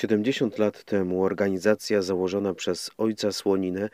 70 0.00 0.58
lat 0.58 0.84
temu 0.84 1.24
organizacja 1.24 2.02
założona 2.02 2.54
przez 2.54 2.90
ojca 2.98 3.32
Słoninę 3.32 3.88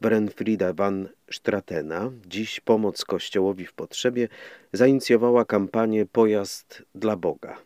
Brenfrida 0.00 0.72
van 0.72 1.08
Stratena, 1.30 2.10
dziś 2.26 2.60
pomoc 2.60 3.04
Kościołowi 3.04 3.66
w 3.66 3.72
potrzebie, 3.72 4.28
zainicjowała 4.72 5.44
kampanię 5.44 6.06
Pojazd 6.06 6.82
dla 6.94 7.16
Boga. 7.16 7.56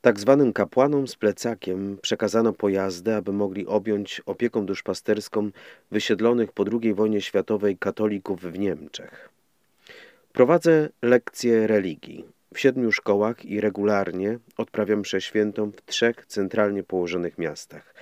Tak 0.00 0.20
zwanym 0.20 0.52
kapłanom 0.52 1.08
z 1.08 1.16
plecakiem 1.16 1.98
przekazano 2.02 2.52
pojazdy, 2.52 3.14
aby 3.14 3.32
mogli 3.32 3.66
objąć 3.66 4.22
opieką 4.26 4.66
duszpasterską 4.66 5.50
wysiedlonych 5.90 6.52
po 6.52 6.64
II 6.82 6.94
wojnie 6.94 7.20
światowej 7.20 7.78
katolików 7.78 8.40
w 8.40 8.58
Niemczech. 8.58 9.28
Prowadzę 10.32 10.88
lekcje 11.02 11.66
religii 11.66 12.24
w 12.54 12.60
siedmiu 12.60 12.92
szkołach 12.92 13.44
i 13.44 13.60
regularnie 13.60 14.38
odprawiam 14.56 15.00
mszę 15.00 15.20
świętą 15.20 15.70
w 15.70 15.82
trzech 15.82 16.26
centralnie 16.26 16.82
położonych 16.82 17.38
miastach. 17.38 17.94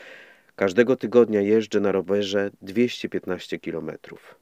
Każdego 0.56 0.96
tygodnia 0.96 1.40
jeżdżę 1.40 1.80
na 1.80 1.92
rowerze 1.92 2.50
215 2.62 3.58
kilometrów. 3.58 4.34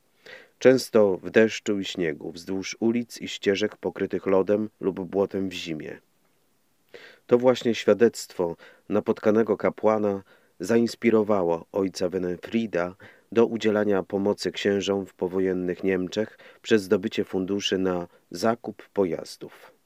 Często 0.59 1.16
w 1.16 1.30
deszczu 1.30 1.80
i 1.80 1.84
śniegu, 1.84 2.32
wzdłuż 2.32 2.77
ulic 2.80 3.20
i 3.20 3.28
ścieżek 3.28 3.77
pokrytych 3.77 4.27
lodem 4.27 4.70
lub 4.80 5.01
błotem 5.01 5.48
w 5.48 5.52
zimie. 5.52 6.01
To 7.27 7.38
właśnie 7.38 7.74
świadectwo 7.74 8.56
napotkanego 8.88 9.56
kapłana 9.56 10.23
zainspirowało 10.60 11.66
ojca 11.73 12.09
Wenefrida 12.09 12.95
do 13.32 13.46
udzielania 13.46 14.02
pomocy 14.02 14.52
księżom 14.52 15.06
w 15.06 15.15
powojennych 15.15 15.84
Niemczech 15.84 16.38
przez 16.62 16.82
zdobycie 16.82 17.24
funduszy 17.24 17.79
na 17.79 18.09
zakup 18.30 18.88
pojazdów. 18.88 19.80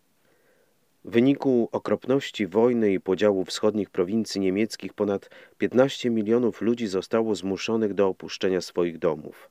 W 1.05 1.11
wyniku 1.11 1.69
okropności 1.73 2.47
wojny 2.47 2.93
i 2.93 3.01
podziału 3.01 3.45
wschodnich 3.45 3.91
prowincji 3.91 4.41
niemieckich 4.41 4.93
ponad 4.93 5.31
15 5.59 6.11
milionów 6.11 6.61
ludzi 6.61 6.87
zostało 6.87 7.35
zmuszonych 7.35 7.95
do 7.95 8.09
opuszczenia 8.09 8.61
swoich 8.61 8.99
domów. 8.99 9.51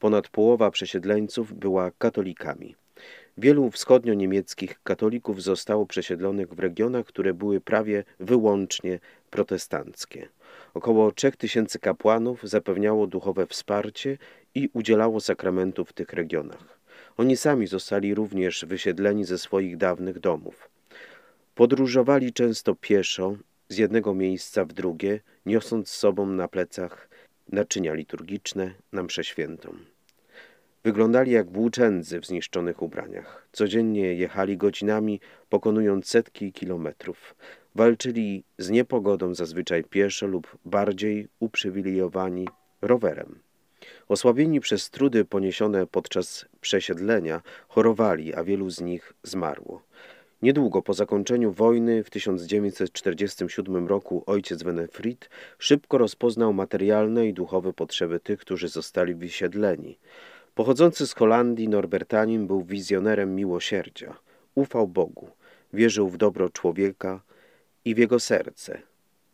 Ponad 0.00 0.28
połowa 0.28 0.70
przesiedleńców 0.70 1.54
była 1.54 1.90
katolikami. 1.98 2.74
Wielu 3.38 3.70
wschodnio-niemieckich 3.70 4.82
katolików 4.82 5.42
zostało 5.42 5.86
przesiedlonych 5.86 6.54
w 6.54 6.58
regionach, 6.58 7.06
które 7.06 7.34
były 7.34 7.60
prawie 7.60 8.04
wyłącznie 8.20 8.98
protestanckie. 9.30 10.28
Około 10.74 11.12
3000 11.12 11.78
kapłanów 11.78 12.42
zapewniało 12.42 13.06
duchowe 13.06 13.46
wsparcie 13.46 14.18
i 14.54 14.68
udzielało 14.72 15.20
sakramentów 15.20 15.88
w 15.88 15.92
tych 15.92 16.12
regionach. 16.12 16.80
Oni 17.16 17.36
sami 17.36 17.66
zostali 17.66 18.14
również 18.14 18.64
wysiedleni 18.64 19.24
ze 19.24 19.38
swoich 19.38 19.76
dawnych 19.76 20.18
domów. 20.18 20.79
Podróżowali 21.60 22.32
często 22.32 22.74
pieszo 22.74 23.36
z 23.68 23.78
jednego 23.78 24.14
miejsca 24.14 24.64
w 24.64 24.72
drugie, 24.72 25.20
niosąc 25.46 25.88
z 25.88 25.96
sobą 25.96 26.26
na 26.26 26.48
plecach 26.48 27.08
naczynia 27.52 27.94
liturgiczne 27.94 28.74
na 28.92 29.02
mszę 29.02 29.24
świętą. 29.24 29.74
Wyglądali 30.84 31.32
jak 31.32 31.52
włóczędzy 31.52 32.20
w 32.20 32.26
zniszczonych 32.26 32.82
ubraniach. 32.82 33.48
Codziennie 33.52 34.14
jechali 34.14 34.56
godzinami, 34.56 35.20
pokonując 35.48 36.08
setki 36.08 36.52
kilometrów. 36.52 37.34
Walczyli 37.74 38.44
z 38.58 38.70
niepogodą 38.70 39.34
zazwyczaj 39.34 39.84
pieszo 39.84 40.26
lub 40.26 40.58
bardziej 40.64 41.28
uprzywilejowani 41.40 42.48
rowerem. 42.82 43.38
Osłabieni 44.08 44.60
przez 44.60 44.90
trudy 44.90 45.24
poniesione 45.24 45.86
podczas 45.86 46.46
przesiedlenia, 46.60 47.42
chorowali, 47.68 48.34
a 48.34 48.44
wielu 48.44 48.70
z 48.70 48.80
nich 48.80 49.12
zmarło. 49.22 49.82
Niedługo 50.42 50.82
po 50.82 50.94
zakończeniu 50.94 51.52
wojny 51.52 52.04
w 52.04 52.10
1947 52.10 53.86
roku 53.86 54.22
ojciec 54.26 54.62
Wenefrid 54.62 55.30
szybko 55.58 55.98
rozpoznał 55.98 56.52
materialne 56.52 57.26
i 57.26 57.34
duchowe 57.34 57.72
potrzeby 57.72 58.20
tych, 58.20 58.40
którzy 58.40 58.68
zostali 58.68 59.14
wysiedleni. 59.14 59.98
Pochodzący 60.54 61.06
z 61.06 61.14
Holandii 61.14 61.68
Norbertanin 61.68 62.46
był 62.46 62.62
wizjonerem 62.62 63.34
miłosierdzia. 63.34 64.16
Ufał 64.54 64.88
Bogu, 64.88 65.28
wierzył 65.72 66.08
w 66.08 66.16
dobro 66.16 66.48
człowieka 66.48 67.22
i 67.84 67.94
w 67.94 67.98
jego 67.98 68.20
serce. 68.20 68.78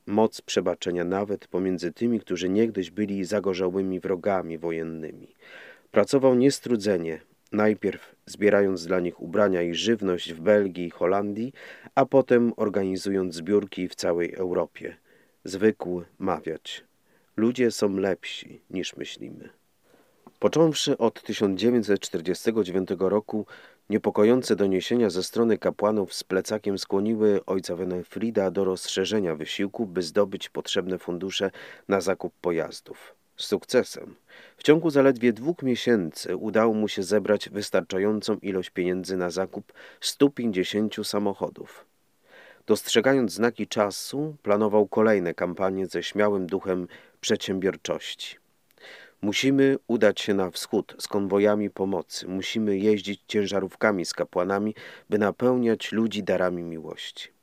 Moc 0.07 0.41
przebaczenia 0.41 1.05
nawet 1.05 1.49
pomiędzy 1.49 1.93
tymi, 1.93 2.21
którzy 2.21 2.49
niegdyś 2.49 2.91
byli 2.91 3.25
zagorzałymi 3.25 4.01
wrogami 4.01 4.59
wojennymi. 4.59 5.29
Pracował 5.91 6.35
niestrudzenie, 6.35 7.21
najpierw 7.57 8.15
zbierając 8.27 8.87
dla 8.87 9.01
nich 9.01 9.21
ubrania 9.21 9.63
i 9.63 9.75
żywność 9.75 10.33
w 10.33 10.41
Belgii 10.41 10.87
i 10.87 10.91
Holandii, 10.91 11.53
a 11.95 12.07
potem 12.07 12.53
organizując 12.57 13.35
zbiórki 13.35 13.89
w 13.89 13.95
całej 13.95 14.35
Europie. 14.35 14.97
Zwykł 15.45 16.03
mawiać. 16.19 16.85
Ludzie 17.37 17.71
są 17.71 17.97
lepsi 17.97 18.61
niż 18.71 18.97
myślimy. 18.97 19.49
Począwszy 20.39 20.99
od 20.99 21.23
1949 21.23 22.89
roku, 22.99 23.47
niepokojące 23.91 24.57
doniesienia 24.57 25.11
ze 25.11 25.23
strony 25.23 25.59
kapłanów 25.59 26.15
z 26.15 26.25
plecakiem 26.25 26.79
skłoniły 26.79 27.45
ojca 27.47 27.77
Wenefrida 27.77 28.51
do 28.51 28.65
rozszerzenia 28.65 29.35
wysiłku, 29.35 29.87
by 29.87 30.03
zdobyć 30.03 30.49
potrzebne 30.49 30.99
fundusze 30.99 31.51
na 31.89 32.01
zakup 32.01 32.35
pojazdów. 32.41 33.15
Z 33.37 33.47
sukcesem. 33.47 34.15
W 34.57 34.63
ciągu 34.63 34.91
zaledwie 34.91 35.33
dwóch 35.33 35.63
miesięcy 35.63 36.37
udało 36.37 36.75
mu 36.75 36.89
się 36.89 37.03
zebrać 37.03 37.49
wystarczającą 37.49 38.37
ilość 38.37 38.71
pieniędzy 38.71 39.17
na 39.17 39.31
zakup 39.31 39.73
150 40.01 40.95
samochodów. 41.07 41.87
Dostrzegając 42.67 43.33
znaki 43.33 43.67
czasu, 43.67 44.37
planował 44.43 44.89
kolejne 44.89 45.35
kampanie 45.35 45.87
ze 45.87 46.03
śmiałym 46.03 46.47
duchem 46.47 46.89
przedsiębiorczości. 47.21 48.37
Musimy 49.23 49.77
udać 49.87 50.21
się 50.21 50.35
na 50.35 50.51
wschód 50.51 50.95
z 50.99 51.09
konwojami 51.09 51.71
pomocy. 51.71 52.29
Musimy 52.29 52.79
jeździć 52.79 53.21
ciężarówkami 53.29 54.05
z 54.05 54.13
kapłanami, 54.13 54.75
by 55.11 55.19
napełniać 55.19 55.93
ludzi 55.93 56.23
darami 56.23 56.63
miłości. 56.63 57.36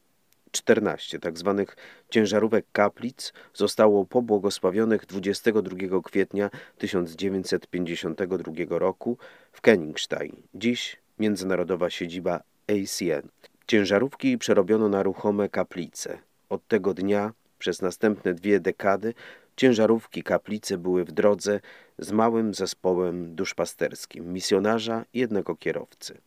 14 0.54 1.20
tzw. 1.20 1.64
Tak 1.68 1.78
ciężarówek 2.10 2.66
kaplic 2.72 3.34
zostało 3.54 4.06
pobłogosławionych 4.06 5.06
22 5.06 6.02
kwietnia 6.04 6.50
1952 6.78 8.54
roku 8.70 9.18
w 9.52 9.62
Kenningstein, 9.62 10.42
dziś 10.56 10.98
międzynarodowa 11.20 11.90
siedziba 11.90 12.44
ACN. 12.68 13.30
Ciężarówki 13.68 14.38
przerobiono 14.38 14.90
na 14.90 15.04
ruchome 15.04 15.50
kaplice. 15.50 16.18
Od 16.50 16.68
tego 16.68 16.94
dnia 16.94 17.34
przez 17.60 17.82
następne 17.82 18.34
dwie 18.34 18.60
dekady 18.60 19.14
ciężarówki 19.56 20.24
kaplice 20.24 20.78
były 20.78 21.06
w 21.06 21.12
drodze 21.12 21.60
z 22.00 22.12
małym 22.12 22.54
zespołem 22.54 23.36
duszpasterskim, 23.36 24.34
misjonarza 24.34 25.06
i 25.14 25.20
jednego 25.20 25.56
kierowcy. 25.56 26.18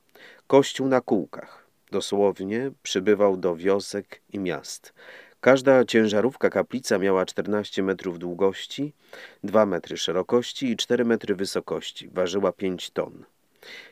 Kościół 0.46 0.88
na 0.88 1.00
kółkach 1.00 1.65
Dosłownie 1.90 2.70
przybywał 2.82 3.36
do 3.36 3.56
wiosek 3.56 4.20
i 4.32 4.38
miast. 4.38 4.92
Każda 5.40 5.84
ciężarówka 5.84 6.50
kaplica 6.50 6.98
miała 6.98 7.26
14 7.26 7.82
metrów 7.82 8.18
długości, 8.18 8.92
2 9.44 9.66
metry 9.66 9.96
szerokości 9.96 10.70
i 10.70 10.76
4 10.76 11.04
metry 11.04 11.34
wysokości. 11.34 12.08
Ważyła 12.08 12.52
5 12.52 12.90
ton. 12.90 13.24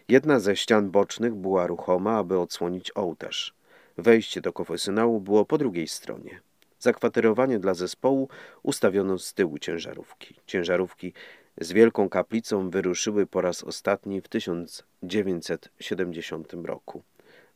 Jedna 0.09 0.41
ze 0.41 0.57
ścian 0.57 0.91
bocznych 0.91 1.35
była 1.35 1.67
ruchoma, 1.67 2.19
aby 2.19 2.39
odsłonić 2.39 2.91
ołtarz. 2.95 3.55
Wejście 3.99 4.41
do 4.41 4.53
konfesjonału 4.53 5.21
było 5.21 5.45
po 5.45 5.59
drugiej 5.59 5.89
stronie. 5.89 6.41
Zakwaterowanie 6.79 7.59
dla 7.59 7.75
zespołu 7.75 8.29
ustawiono 8.63 9.19
z 9.19 9.35
tyłu 9.35 9.59
ciężarówki. 9.59 10.35
Ciężarówki 10.47 11.13
z 11.61 11.73
wielką 11.73 12.09
kaplicą 12.09 12.71
wyruszyły 12.71 13.27
po 13.27 13.41
raz 13.41 13.65
ostatni 13.65 14.21
w 14.21 14.29
1970 14.29 16.53
roku 16.65 17.03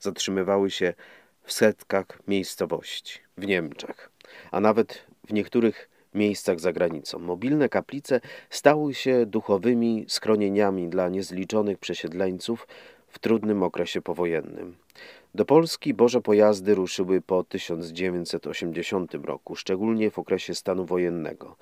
zatrzymywały 0.01 0.71
się 0.71 0.95
w 1.43 1.53
setkach 1.53 2.07
miejscowości 2.29 3.19
w 3.37 3.47
Niemczech, 3.47 4.11
a 4.51 4.61
nawet 4.61 5.05
w 5.27 5.33
niektórych 5.33 5.91
miejscach 6.15 6.61
za 6.61 6.73
granicą. 6.73 7.19
Mobilne 7.19 7.69
kaplice 7.69 8.21
stały 8.50 8.95
się 8.95 9.27
duchowymi 9.27 10.05
schronieniami 10.09 10.89
dla 10.89 11.09
niezliczonych 11.09 11.79
przesiedleńców 11.79 12.69
w 13.09 13.19
trudnym 13.19 13.62
okresie 13.62 14.03
powojennym. 14.03 14.77
Do 15.35 15.45
Polski 15.45 15.95
Boże 15.95 16.21
pojazdy 16.21 16.75
ruszyły 16.75 17.21
po 17.21 17.44
1980 17.44 19.15
roku, 19.15 19.56
szczególnie 19.56 20.11
w 20.11 20.19
okresie 20.19 20.55
stanu 20.55 20.85
wojennego. 20.85 21.56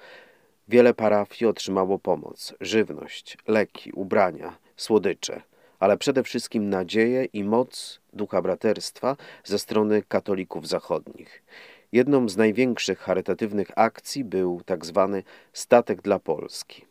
Wiele 0.69 0.95
parafii 0.95 1.49
otrzymało 1.49 1.99
pomoc, 1.99 2.55
żywność, 2.61 3.39
leki, 3.49 3.93
ubrania, 3.93 4.59
słodycze– 4.77 5.43
ale 5.79 5.97
przede 5.97 6.23
wszystkim 6.23 6.71
nadzieję 6.71 7.25
i 7.25 7.45
moc 7.45 8.01
ducha 8.13 8.43
braterstwa 8.43 9.17
ze 9.45 9.59
strony 9.59 10.03
katolików 10.09 10.69
zachodnich. 10.69 11.43
Jedną 11.93 12.29
z 12.29 12.37
największych 12.37 12.99
charytatywnych 12.99 13.71
akcji 13.77 14.25
był 14.25 14.61
tzw. 14.67 15.09
Tak 15.13 15.25
Statek 15.53 16.03
dla 16.03 16.19
Polski. 16.19 16.85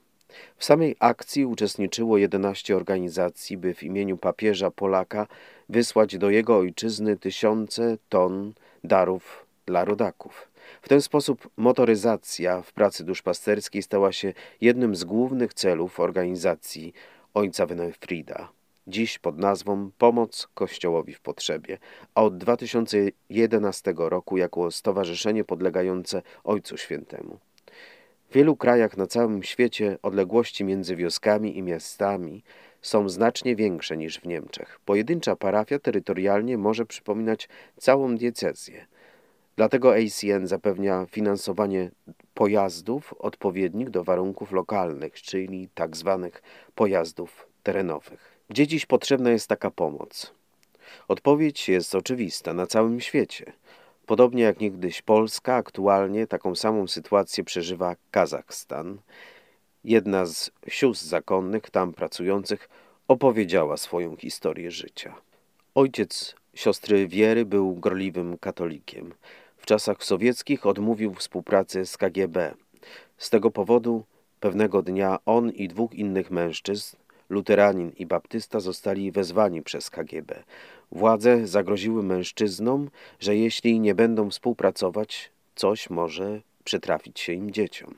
W 0.57 0.65
samej 0.65 0.95
akcji 0.99 1.45
uczestniczyło 1.45 2.17
11 2.17 2.75
organizacji, 2.75 3.57
by 3.57 3.73
w 3.73 3.83
imieniu 3.83 4.17
papieża 4.17 4.71
Polaka 4.71 5.27
wysłać 5.69 6.17
do 6.17 6.29
jego 6.29 6.57
ojczyzny 6.57 7.17
tysiące 7.17 7.97
ton 8.09 8.53
darów 8.83 9.45
dla 9.65 9.85
rodaków. 9.85 10.47
W 10.81 10.89
ten 10.89 11.01
sposób 11.01 11.49
motoryzacja 11.57 12.61
w 12.61 12.73
pracy 12.73 13.03
duszpasterskiej 13.03 13.81
stała 13.81 14.11
się 14.11 14.33
jednym 14.61 14.95
z 14.95 15.03
głównych 15.03 15.53
celów 15.53 15.99
organizacji 15.99 16.93
ojca 17.33 17.67
Winifrida. 17.67 18.54
Dziś 18.87 19.19
pod 19.19 19.37
nazwą 19.37 19.91
Pomoc 19.97 20.47
Kościołowi 20.53 21.13
w 21.13 21.21
Potrzebie, 21.21 21.77
a 22.15 22.23
od 22.23 22.37
2011 22.37 23.93
roku 23.97 24.37
jako 24.37 24.71
stowarzyszenie 24.71 25.43
podlegające 25.43 26.21
Ojcu 26.43 26.77
Świętemu. 26.77 27.39
W 28.29 28.33
wielu 28.33 28.55
krajach 28.55 28.97
na 28.97 29.07
całym 29.07 29.43
świecie 29.43 29.97
odległości 30.01 30.63
między 30.63 30.95
wioskami 30.95 31.57
i 31.57 31.63
miastami 31.63 32.43
są 32.81 33.09
znacznie 33.09 33.55
większe 33.55 33.97
niż 33.97 34.19
w 34.19 34.25
Niemczech. 34.25 34.79
Pojedyncza 34.85 35.35
parafia 35.35 35.79
terytorialnie 35.79 36.57
może 36.57 36.85
przypominać 36.85 37.49
całą 37.77 38.15
diecezję. 38.15 38.85
Dlatego 39.55 39.93
ACN 39.93 40.47
zapewnia 40.47 41.05
finansowanie 41.09 41.91
pojazdów 42.33 43.13
odpowiednich 43.19 43.89
do 43.89 44.03
warunków 44.03 44.51
lokalnych, 44.51 45.13
czyli 45.13 45.69
tak 45.73 45.97
zwanych 45.97 46.43
pojazdów 46.75 47.47
terenowych. 47.63 48.34
Gdzie 48.50 48.68
dziś 48.68 48.86
potrzebna 48.86 49.30
jest 49.30 49.47
taka 49.47 49.71
pomoc? 49.71 50.33
Odpowiedź 51.07 51.69
jest 51.69 51.95
oczywista 51.95 52.53
na 52.53 52.68
całym 52.68 53.01
świecie. 53.01 53.53
Podobnie 54.06 54.44
jak 54.44 54.59
niegdyś 54.59 55.01
Polska, 55.01 55.56
aktualnie 55.56 56.27
taką 56.27 56.56
samą 56.56 56.88
sytuację 56.88 57.44
przeżywa 57.44 57.95
Kazachstan. 58.12 58.97
Jedna 59.83 60.25
z 60.25 60.51
sióstr 60.68 61.06
zakonnych 61.06 61.69
tam 61.69 61.94
pracujących 61.94 62.69
opowiedziała 63.07 63.77
swoją 63.77 64.15
historię 64.15 64.71
życia. 64.71 65.15
Ojciec 65.75 66.36
siostry 66.53 67.07
Wiery 67.07 67.45
był 67.45 67.75
gorliwym 67.75 68.38
katolikiem. 68.38 69.13
W 69.57 69.65
czasach 69.65 70.03
sowieckich 70.03 70.65
odmówił 70.65 71.13
współpracy 71.13 71.86
z 71.86 71.98
KGB. 71.98 72.53
Z 73.18 73.30
tego 73.30 73.51
powodu 73.51 74.03
pewnego 74.39 74.81
dnia 74.81 75.19
on 75.25 75.50
i 75.50 75.68
dwóch 75.68 75.94
innych 75.94 76.31
mężczyzn, 76.31 76.98
luteranin 77.30 77.92
i 77.98 78.06
baptysta, 78.06 78.60
zostali 78.60 79.12
wezwani 79.12 79.62
przez 79.62 79.89
KGB. 79.89 80.44
Władze 80.92 81.48
zagroziły 81.48 82.04
mężczyznom, 82.04 82.89
że 83.19 83.36
jeśli 83.36 83.80
nie 83.80 83.95
będą 83.95 84.30
współpracować, 84.30 85.31
coś 85.56 85.89
może 85.89 86.42
przytrafić 86.63 87.19
się 87.19 87.33
im 87.33 87.51
dzieciom. 87.51 87.95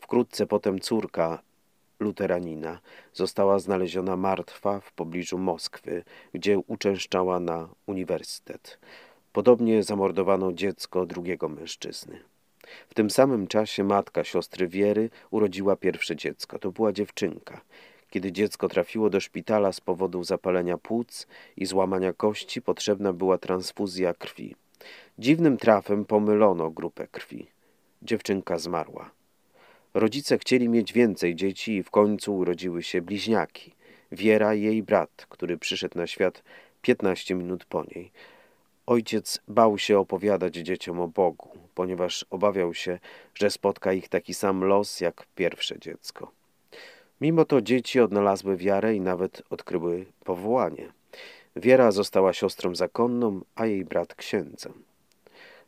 Wkrótce 0.00 0.46
potem 0.46 0.80
córka 0.80 1.42
luteranina 2.00 2.80
została 3.12 3.58
znaleziona 3.58 4.16
martwa 4.16 4.80
w 4.80 4.92
pobliżu 4.92 5.38
Moskwy, 5.38 6.04
gdzie 6.34 6.58
uczęszczała 6.58 7.40
na 7.40 7.68
uniwersytet. 7.86 8.78
Podobnie 9.32 9.82
zamordowano 9.82 10.52
dziecko 10.52 11.06
drugiego 11.06 11.48
mężczyzny. 11.48 12.20
W 12.88 12.94
tym 12.94 13.10
samym 13.10 13.46
czasie 13.46 13.84
matka 13.84 14.24
siostry 14.24 14.68
Wiery 14.68 15.10
urodziła 15.30 15.76
pierwsze 15.76 16.16
dziecko. 16.16 16.58
To 16.58 16.72
była 16.72 16.92
dziewczynka. 16.92 17.60
Kiedy 18.10 18.32
dziecko 18.32 18.68
trafiło 18.68 19.10
do 19.10 19.20
szpitala 19.20 19.72
z 19.72 19.80
powodu 19.80 20.24
zapalenia 20.24 20.78
płuc 20.78 21.26
i 21.56 21.66
złamania 21.66 22.12
kości, 22.12 22.62
potrzebna 22.62 23.12
była 23.12 23.38
transfuzja 23.38 24.14
krwi. 24.14 24.56
Dziwnym 25.18 25.56
trafem 25.56 26.04
pomylono 26.04 26.70
grupę 26.70 27.06
krwi. 27.06 27.46
Dziewczynka 28.02 28.58
zmarła. 28.58 29.10
Rodzice 29.94 30.38
chcieli 30.38 30.68
mieć 30.68 30.92
więcej 30.92 31.34
dzieci 31.34 31.76
i 31.76 31.82
w 31.82 31.90
końcu 31.90 32.36
urodziły 32.36 32.82
się 32.82 33.02
bliźniaki. 33.02 33.74
Wiera 34.12 34.54
i 34.54 34.62
jej 34.62 34.82
brat, 34.82 35.26
który 35.28 35.58
przyszedł 35.58 35.98
na 35.98 36.06
świat 36.06 36.42
15 36.82 37.34
minut 37.34 37.64
po 37.64 37.84
niej. 37.84 38.12
Ojciec 38.86 39.40
bał 39.48 39.78
się 39.78 39.98
opowiadać 39.98 40.54
dzieciom 40.54 41.00
o 41.00 41.08
Bogu, 41.08 41.48
ponieważ 41.74 42.26
obawiał 42.30 42.74
się, 42.74 42.98
że 43.34 43.50
spotka 43.50 43.92
ich 43.92 44.08
taki 44.08 44.34
sam 44.34 44.64
los 44.64 45.00
jak 45.00 45.26
pierwsze 45.34 45.78
dziecko. 45.78 46.39
Mimo 47.20 47.44
to 47.44 47.62
dzieci 47.62 48.00
odnalazły 48.00 48.56
wiarę 48.56 48.94
i 48.94 49.00
nawet 49.00 49.42
odkryły 49.50 50.06
powołanie. 50.24 50.92
Wiera 51.56 51.92
została 51.92 52.32
siostrą 52.32 52.74
zakonną, 52.74 53.40
a 53.54 53.66
jej 53.66 53.84
brat 53.84 54.14
księdzem. 54.14 54.72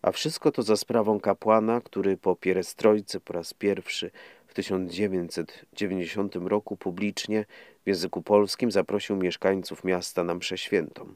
A 0.02 0.12
wszystko 0.12 0.52
to 0.52 0.62
za 0.62 0.76
sprawą 0.76 1.20
kapłana, 1.20 1.81
który 1.81 2.16
po 2.16 2.37
pierestrojce 2.37 3.20
po 3.20 3.32
raz 3.32 3.54
pierwszy 3.54 4.10
w 4.46 4.54
1990 4.54 6.37
roku 6.37 6.76
publicznie 6.76 7.44
w 7.84 7.88
języku 7.88 8.22
polskim 8.22 8.70
zaprosił 8.70 9.16
mieszkańców 9.16 9.84
miasta 9.84 10.25
na 10.25 10.34
mszę 10.34 10.58
świętą. 10.58 11.14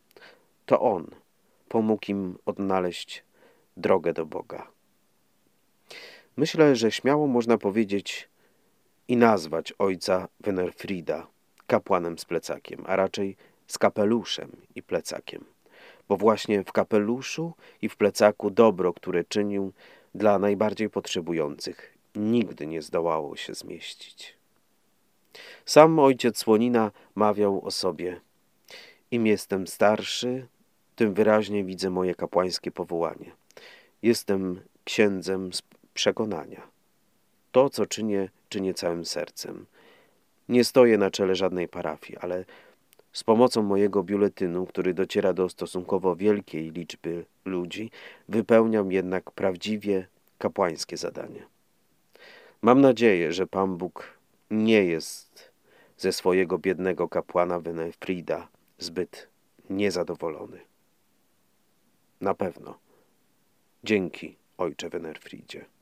To 0.66 0.80
on 0.80 1.06
pomógł 1.68 2.10
im 2.10 2.38
odnaleźć 2.46 3.24
drogę 3.76 4.12
do 4.12 4.26
Boga. 4.26 4.66
Myślę, 6.36 6.76
że 6.76 6.92
śmiało 6.92 7.26
można 7.26 7.58
powiedzieć 7.58 8.28
i 9.08 9.17
nazwać 9.17 9.73
ojca 9.79 10.29
Wenerfrida 10.41 11.26
kapłanem 11.67 12.19
z 12.19 12.25
plecakiem, 12.25 12.85
a 12.87 12.97
raczej 12.97 13.37
z 13.67 13.79
kapeluszem 13.79 14.50
i 14.75 14.82
plecakiem 14.82 15.44
bo 16.08 16.17
właśnie 16.17 16.64
w 16.64 16.73
kapeluszu 16.73 17.53
i 17.82 17.88
w 17.88 17.97
plecaku 17.97 18.50
dobro, 18.50 18.93
które 18.93 19.25
czynił 19.25 19.73
dla 20.14 20.38
najbardziej 20.38 20.91
potrzebujących, 20.91 21.99
nigdy 22.14 22.67
nie 22.67 22.82
zdołało 22.82 23.37
się 23.37 23.55
zmieścić. 23.55 24.37
Sam 25.64 25.99
ojciec 25.99 26.38
Słonina 26.38 26.91
mawiał 27.14 27.64
o 27.64 27.70
sobie: 27.70 28.20
Im 29.11 29.26
jestem 29.26 29.67
starszy, 29.67 30.47
tym 30.97 31.14
wyraźnie 31.14 31.64
widzę 31.64 31.91
moje 31.91 32.14
kapłańskie 32.14 32.70
powołanie. 32.70 33.32
Jestem 34.03 34.61
księdzem 34.85 35.53
z 35.53 35.62
przekonania. 35.94 36.75
To, 37.56 37.70
co 37.70 37.87
czynię, 37.87 38.29
czynię 38.49 38.75
całym 38.75 39.05
sercem. 39.05 39.67
Nie 40.49 40.64
stoję 40.64 40.99
na 40.99 41.11
czele 41.11 41.35
żadnej 41.35 41.69
parafii, 41.69 42.19
ale 42.19 42.44
z 43.12 43.25
pomocą 43.25 43.62
mojego 43.62 44.03
biuletynu, 44.03 44.67
który 44.67 44.94
dociera 44.94 45.32
do 45.32 45.49
stosunkowo 45.49 46.17
wielkiej 46.17 46.70
liczby 46.70 47.25
ludzi, 47.44 47.91
wypełniam 48.29 48.93
jednak 48.93 49.31
prawdziwie 49.31 50.06
kapłańskie 50.38 50.97
zadanie. 50.97 51.47
Mam 52.62 52.81
nadzieję, 52.81 53.32
że 53.32 53.47
Pan 53.47 53.76
Bóg 53.76 54.19
nie 54.50 54.85
jest 54.85 55.50
ze 55.97 56.12
swojego 56.12 56.58
biednego 56.58 57.08
kapłana 57.08 57.61
Winifrida 57.61 58.49
zbyt 58.79 59.29
niezadowolony. 59.70 60.61
Na 62.20 62.35
pewno. 62.35 62.79
Dzięki, 63.85 64.37
ojcze 64.58 64.91
Winifridzie. 64.91 65.75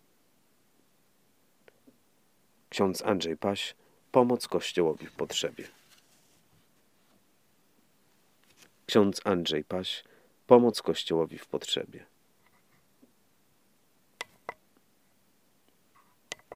Ksiądz 2.75 3.02
Andrzej 3.02 3.37
Paś, 3.37 3.75
pomoc 4.12 4.49
Kościołowi 4.49 5.07
w 5.07 5.12
potrzebie. 5.12 5.64
Ksiądz 8.87 9.21
Andrzej 9.25 9.64
Paś, 9.64 10.04
pomoc 10.47 10.83
Kościołowi 10.83 11.38
w 11.38 11.47
potrzebie. 11.47 12.07